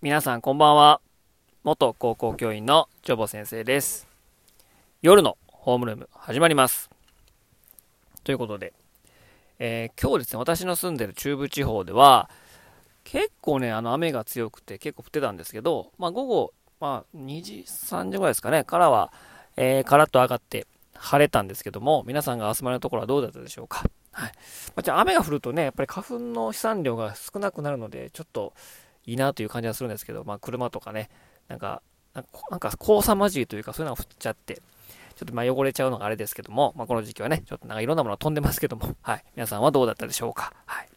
[0.00, 1.00] 皆さんこんばんは。
[1.64, 4.06] 元高校教員のジョボ先生です。
[5.02, 6.88] 夜のホームルーム始まります。
[8.22, 8.72] ということで、
[9.58, 12.30] えー、今日ですね、私の住んでる中部地方では、
[13.02, 19.12] 結構ね、あの雨が強くて結構降ってたんですけど、まあ午後、まあ2時、3時ぐらいですかね、からは、
[19.56, 23.82] えー、カラッと上がって晴れたんですけども、皆さんが集まるところはどうだったでしょうか。
[24.12, 24.30] はい。
[24.30, 28.52] まあ、じゃあ雨が降るとね、やっぱり花粉の飛散量が少なくなるので、ちょっと、
[29.08, 31.08] いいなという感じはするんですけど、まあ、車とかね、
[31.48, 31.82] なんか、
[32.14, 32.20] な
[32.56, 34.60] んか黄砂混じりというか、そういうのが降っちゃって、
[35.16, 39.24] ちょっとま汚れちゃうのがあれですけども、まあ、この時期はね、ちょっとなんかいろんなものが飛んでますけども、 はい。
[39.34, 40.52] 皆さんはどうだったでしょうか？
[40.66, 40.88] はい。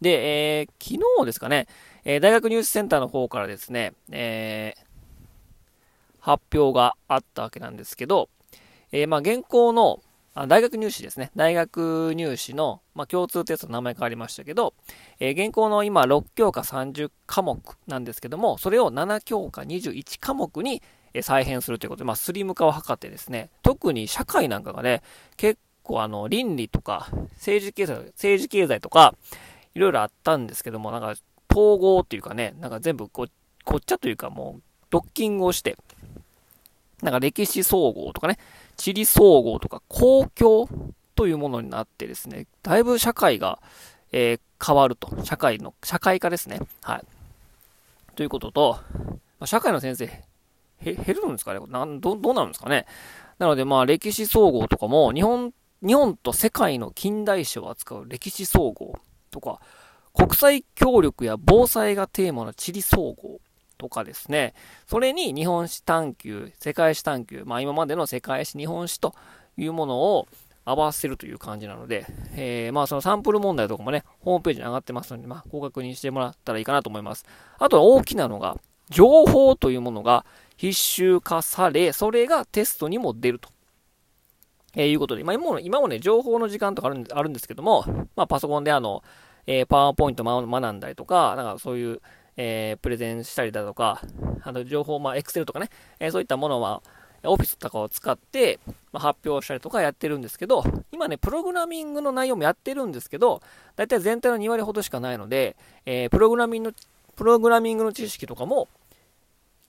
[0.00, 1.68] で、えー、昨日ですかね、
[2.04, 4.84] えー、大学ニュースセンターの方からですね、えー、
[6.18, 8.28] 発表があったわけなんですけど、
[8.90, 10.02] えー、まあ、現行の、
[10.34, 11.30] あ大学入試ですね。
[11.36, 14.74] 大学入試の、まあ、共通テストの名前変わりましたけど、
[15.20, 20.82] えー、現行の今6教科30科目なんですけども、それを7教科21科目に、
[21.20, 25.02] 再編するということで、まあ、スリム化を図ってですね、特に社会なんかがね、
[25.36, 29.14] 結構あの、倫理とか、政治経済、政治経済とか、
[29.74, 31.14] いろいろあったんですけども、なんか、
[31.50, 33.26] 統合っていうかね、なんか全部こ、
[33.64, 35.76] こっちゃというかもう、ドッキングをして、
[37.02, 38.38] なんか歴史総合とかね、
[38.76, 40.68] 地理総合とか公共
[41.14, 43.60] というものになってですね、だいぶ社会が、
[44.12, 45.24] えー、変わると。
[45.24, 46.60] 社会の、社会化ですね。
[46.82, 47.04] はい。
[48.14, 48.78] ということと、
[49.44, 50.06] 社会の先生、
[50.84, 51.60] 減るんですかね？
[51.68, 52.86] なんど、どうなるんですかね？
[53.38, 55.52] なので、まあ、歴史総合とかも、日本、
[55.84, 58.94] 日本と世界の近代史を扱う歴史総合
[59.30, 59.60] とか、
[60.14, 63.40] 国際協力や防災がテーマの地理総合
[63.82, 64.54] とかですね、
[64.86, 69.14] それに日本史探求、世界史探求、まあ今までの世界史、日本史と
[69.56, 70.28] いうものを
[70.64, 72.06] 合わせるという感じなので、
[72.36, 77.26] えー、まあそのサンプル問題とかもね、ホームページに上がってますので、まあご確認してもらったらいいかなと思います。
[77.58, 78.56] あとは大きなのが、
[78.88, 80.24] 情報というものが
[80.56, 83.48] 必修化され、それがテストにも出ると。
[84.74, 87.84] えー、いうことで、まあ今も今もね、情報の時間とかあるんですけども、
[88.14, 89.02] まあパソコンであの、
[89.46, 92.00] えー、パワーポイントを学んだりとか、なんかそういう、
[92.36, 94.00] えー、プレゼンしたりだとか、
[94.42, 95.68] あの、情報、まあ、エクセルとかね、
[96.00, 96.82] えー、そういったものは、
[97.24, 98.58] オフィスとかを使って、
[98.92, 103.42] まあ、発表したりとかやってるんですけど、今ね、プログラミングの内容もやってるんですけど、
[103.76, 105.56] だいたい全体の2割ほどしかないので、
[105.86, 106.74] えー、プログラミングの、
[107.14, 108.68] プログラミングの知識とかも、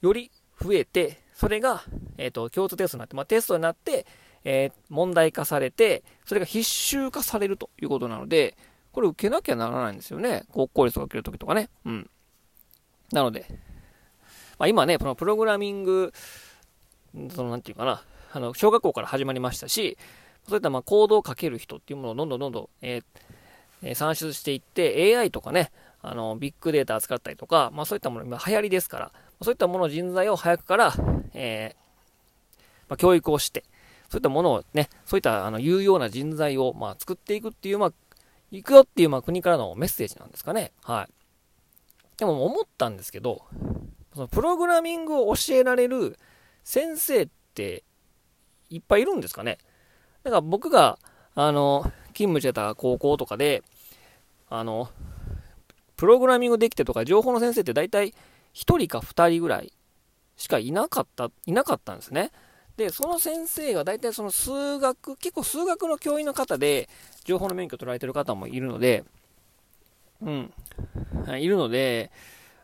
[0.00, 1.82] より増えて、それが、
[2.18, 4.06] えっ、と、共通テストになって、まあ、テストになって、
[4.44, 8.56] え、問題化されて、それが必修化されるということなので、
[8.92, 10.44] これ受けなきゃならないんですよね。
[10.52, 11.68] 国公立が受けるときとかね。
[11.84, 12.10] うん。
[13.12, 13.46] なので、
[14.58, 16.12] まあ、今ね、このプログラミング、
[17.34, 19.96] その、なんていうかな、あの、小学校から始まりましたし、
[20.48, 25.70] そういったまあコードをかける人っていうものをどんどんどんどん、えー、算出していって、AI とかね、
[26.02, 29.12] あの、ビッグデータ扱ったりとか、まあそういったもの、今流行りですから、
[29.42, 30.94] そういったもの人材を早くから、
[31.34, 33.64] えー、まあ、教育をして、
[34.08, 37.92] そういったものをね、そういったあの有用な人材をまあ作っていくっていう、まあ、
[38.50, 40.72] 行くよっていうまあ国からのメッセージなんですかね。
[40.82, 41.19] はい。
[42.20, 43.44] でも思ったんですけど、
[44.14, 46.18] そのプログラミングを教えられる
[46.64, 47.82] 先生って
[48.68, 49.56] いっぱいいるんですかね
[50.22, 50.98] だから僕が、
[51.34, 53.62] あの、勤務してた高校とかで、
[54.50, 54.90] あの、
[55.96, 58.12] プログラミングできてとか情報の先生って大体1
[58.52, 59.72] 人か2人ぐらい
[60.36, 62.32] しかいなかった、いなかったんですね。
[62.76, 66.90] で、その先生が大体その数学、結構数学の教員の方で
[67.24, 69.04] 情報の免許取られてる方もいるので、
[70.22, 70.52] うん。
[71.40, 72.10] いるので、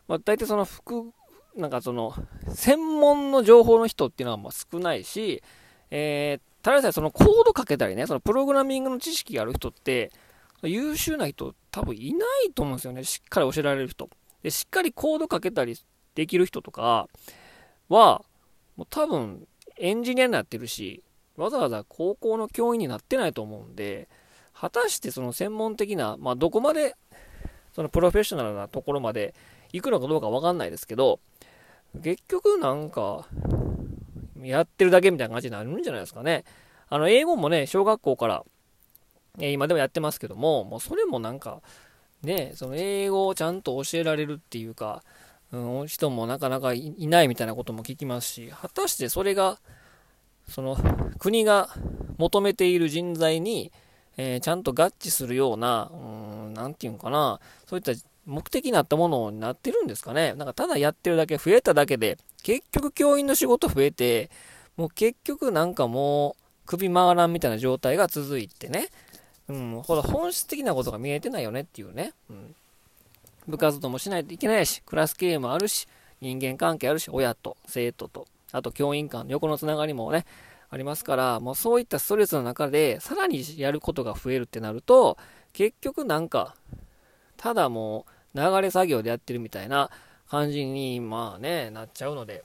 [0.07, 1.11] まあ、大体その副、
[1.55, 2.13] なんかその、
[2.53, 5.41] 専門の情報の人っていうのはま少ないし、
[5.89, 10.11] えー、ただでさえそのコードかけたりね、そのプログラミングの知識がある人って、
[10.63, 13.03] 優秀な人多分いないと思うんですよね。
[13.03, 14.09] しっかり教えられる人。
[14.43, 15.77] で、しっかりコードかけたり
[16.15, 17.07] できる人とか
[17.89, 18.23] は、
[18.75, 21.03] もう多分エンジニアになってるし、
[21.35, 24.09] わざわざ高校の教員になってないと思うんで、
[24.53, 26.95] 果たしてその専門的な、まあどこまで
[27.77, 29.35] そのプロフェッショナルなところまで
[29.71, 31.19] 行くのかどうかわかんないですけど、
[32.01, 33.27] 結局なんか、
[34.41, 36.43] やってるだけみたいな感じになるんじゃないですかね。
[36.89, 38.43] あの、英語もね、小学校から、
[39.39, 41.61] え今でもやってますけども、もうそれもなんか、
[42.23, 45.03] ね、その英語をちゃんと教えられるっていうか、
[45.51, 49.59] うん、人もなかなかいないみたいなことも聞きますし、果たしてそれが、
[50.49, 50.75] その
[51.19, 51.69] 国が
[52.17, 53.71] 求めている人材に、
[54.17, 57.93] えー、ちゃんと合致するような、うん、なんていうのかな、そういった
[58.25, 60.33] 目的になったものになってるんですかね。
[60.33, 64.29] なんかただやってるだけ、増えただけで、結局教員の仕事増えて、
[64.75, 68.89] もう結局なんかもう首回らんみたいな状態が続いてね。
[69.47, 72.11] うん、ほら本質的なことが見えてないよねっていうね。
[72.29, 72.55] うん。
[73.47, 75.87] 部活動もしないといけないし、クラス経営もあるし、
[76.19, 80.25] 人間関係あるし、親と生徒と、あと教員間の横のつながりもね、
[80.69, 85.17] ありますから、もうそういったストレスの中で、さらにやることが増えるってなると、
[85.57, 86.53] 結局なんか、
[87.35, 88.05] ただも
[88.35, 89.89] う流れ作業でやってるみたいな
[90.29, 92.43] 感じに、まあね、なっちゃうので、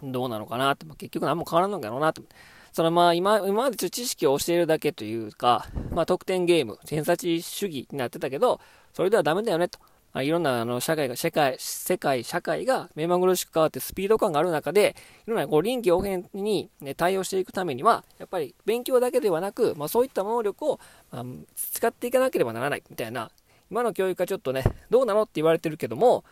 [0.00, 2.22] どうなのかなって、結局何も変わらんのかなって。
[2.70, 8.60] そのまあ今、今までちょっと知識を教えるだけというか、まあ得点ゲーム、偏差値主義になってたけど、
[8.92, 9.80] それではダメだよねと。
[10.12, 14.96] あ、いろんなあの社会が、世界、世界、社会が目まぐるしく変わってスピード感がある中で、
[15.26, 21.24] いろんなこう臨機応変に、ね、対応していくためには、やっぱり勉強だけではなく、まあ、そういった能力を、まあ、
[21.56, 23.30] 使っていかなければならないみたいな、
[23.70, 26.24] 今の教育はちょっとね、どうなのって言われてるけども、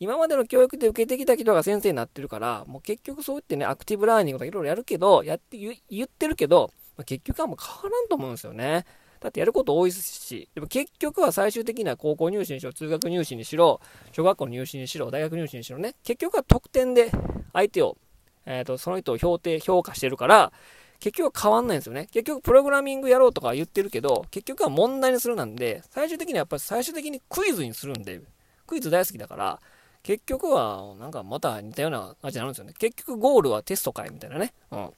[0.00, 8.84] 今までの教育で受けてきた人が先生になってるから、もう結局そう言ってね、アクティブラーニングとかいろいろやるけど、やって言ってるけど、まあ、結局はもう変わらんと思うんですよね。
[9.24, 13.80] だってやること多いし、でも結局は最終的には高校入試にしろ、通学入試にしろ、
[14.12, 17.10] 小学校入試にしろ、大学入試にしろね、結局は得点で
[17.54, 17.96] 相手を、
[18.44, 20.52] えっ、ー、と、その人を評定、評価してるから、
[21.00, 22.06] 結局は変わんないんですよね。
[22.12, 28.20] 結局プログラミングやろうとか言ってるけど、結局は問題にするなんで、最終的にはやっぱり最終的にクイズにするんで、
[28.66, 29.58] クイズ大好きだから、
[30.02, 32.74] 結局は、なんかまた似たような感じになるんですよね。
[32.78, 34.52] 結局ゴールはテストかいみたいなね。
[34.70, 34.78] うん。
[34.78, 34.92] も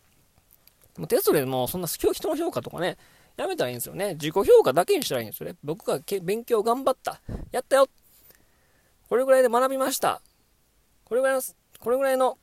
[1.05, 2.97] うテストでもそんな人の評価とかね、
[3.37, 4.15] やめたらいいんですよね。
[4.15, 5.57] 自己評価だけにしたらいいんですよね。
[5.63, 7.21] 僕が勉強頑張った。
[7.53, 7.89] やったよ。
[9.09, 10.23] これぐらいで学びました。
[11.05, 11.43] これぐらいの、
[11.81, 12.39] これぐらいの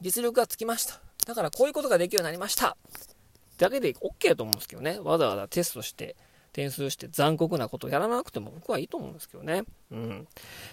[0.00, 1.00] 実力がつきました。
[1.26, 2.76] だからこういうことができるようになりました。
[3.58, 4.98] だけで OK だと思うんですけどね。
[5.00, 6.16] わざわざテストして、
[6.52, 9.62] 点数して残酷なことをやらなくても僕はいいと思うんですけどね。
[9.90, 10.28] うん。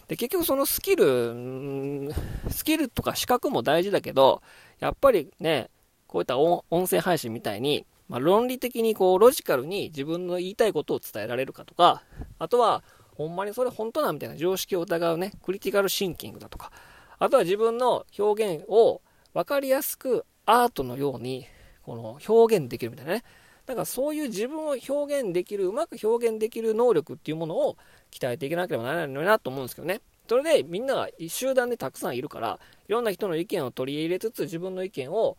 [0.07, 2.13] で、結局そのスキル、
[2.49, 4.41] スキルとか資格も大事だけど、
[4.79, 5.69] やっぱりね、
[6.07, 12.04] こういった音声配信みたいに、まあ、論理的にこうロジカルに自分の言いたいことを伝えられるかとか、
[12.39, 12.83] あとは、
[13.15, 16.71] ほんまにそれ本当なみたいな常識を疑うね、クリティカルシンキングだとか、
[17.18, 19.01] あとは自分の表現を
[19.33, 21.48] 分かりやすくアートのように
[21.81, 23.24] この表現できるみたいなね。
[23.65, 27.75] だからそういう自分を表現できる、うまく表現できる能力っていうものを
[28.12, 30.01] 鍛えていかなければならないのになと思うんですけどね。
[30.30, 35.36] それでみんなが集団でたくさんいるから、いろんな人の意見を取り入れつつ自分の意見を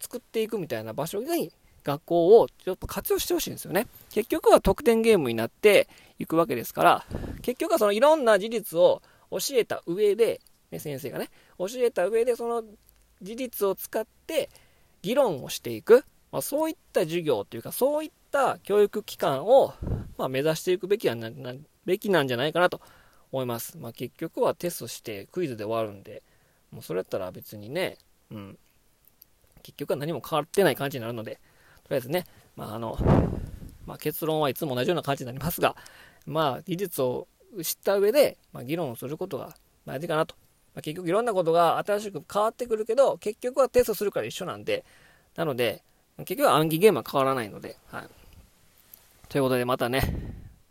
[0.00, 1.50] 作っていくみたいな場所に
[1.84, 3.86] 学校をちょっと活用してほしいんですよね。
[4.10, 5.88] 結局は得点ゲームになって
[6.18, 7.06] いくわけですから、
[7.42, 10.40] 結局はそのいろんな事実を教えた上で、
[10.70, 12.62] ね、先生がね、教えた上でその
[13.22, 14.50] 事実を使って
[15.02, 16.04] 議論をしていく。
[16.32, 19.74] まあ、そういった授業というか、そういった教育機関を、
[20.16, 21.54] まあ、目指していくべきはなな
[21.84, 22.80] べきなんじゃないかなと
[23.32, 23.78] 思います。
[23.78, 26.22] まあ、結局はテストしてクイズで終わるんで、
[26.70, 27.98] もうそれやったら別にね、
[28.30, 28.58] うん、
[29.62, 31.40] 結局は何も変わってない感じになるので、
[31.90, 32.24] りあえずね、
[32.56, 32.96] まああの、
[33.86, 35.74] まあ、結論はいつも同じような感じになりますが、
[36.26, 37.26] まあ、技術を
[37.62, 40.36] 知った上で、まあ、議論をすることが大事かなと。
[40.74, 44.84] まあ、結局いろんなことが新しく変わってくるけど、結局はテストするから一緒なんで、
[45.34, 45.82] なので、
[46.18, 48.04] 結局は暗記ゲームは変わらないので、はい。
[49.28, 50.02] ということで、またね、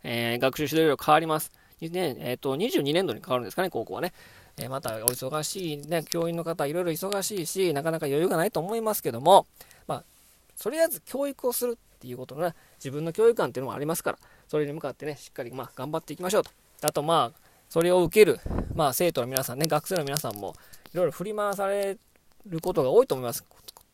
[0.02, 1.52] えー、学習指導量変わります。
[1.80, 4.12] ね、えっ、ー、と、22年度に変わるんですかね、高校はね。
[4.58, 9.46] えー、またお忙しいね、教員の方、いろいろ忙しいし、なかなか余裕がないと思いますけども、
[10.60, 16.50] とりあえず教育をするっていうことのね、自分の教育観っていうのもありますから、それに向かってね、しっかりまあ頑張っていきましょうと。
[16.82, 18.38] あとまあ、それを受ける、
[18.74, 20.54] まあ生徒の皆さんね、学生の皆さんも、
[20.92, 21.96] いろいろ振り回され
[22.46, 23.44] ることが多いと思います。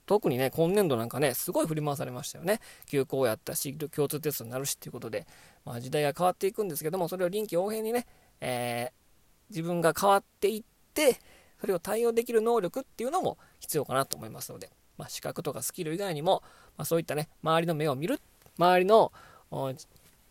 [0.06, 2.61] 特にね、今年度なんかね、すごい振り回されましたよね。
[2.87, 5.26] 休校やったし、共通テストになるしっていうことで、
[5.64, 8.06] まあ時代が変わっていくんですけども、それを臨機応変にね、
[8.40, 10.62] えー、自分が変わっていっ
[10.94, 11.20] て、
[11.61, 16.43] それを対応できる能力っていうのも必要かなと思いますので、まあ、資格とかスキル以外にも、
[16.76, 18.21] まあ、そういったね、周りの目を見る、
[18.59, 19.12] 周りの
[19.50, 19.67] 流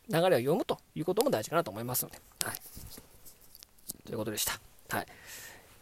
[0.10, 2.58] れを読むということも大事かなと思いますので、はい。
[4.06, 4.60] ということでした。
[4.96, 5.08] はい。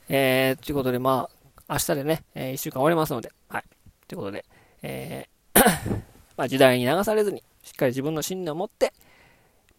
[0.10, 1.30] えー、ということで、ま
[1.68, 3.64] あ、明日でね、えー、1週間終わりますので、はい。
[4.08, 4.46] ということで、
[4.82, 5.60] えー
[6.36, 8.94] まあ、時代に流されずに、しっかり自分の信念を持って、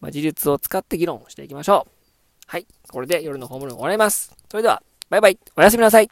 [0.01, 1.91] まあ、事実を使って議論をしていきましょう。
[2.47, 2.67] はい。
[2.89, 4.35] これで夜のホームルーム終わります。
[4.49, 5.39] それでは、バイバイ。
[5.55, 6.09] おやすみなさい。